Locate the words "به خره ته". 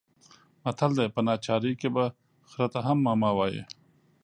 1.95-2.79